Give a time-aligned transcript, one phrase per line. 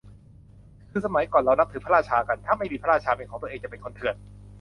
[0.89, 4.15] คือสมัยก่อนเรานับถือพระราชากัน ถ้าไม่มีพระราชาเป็นของตัวเอง จะเป็นคนเถื่อน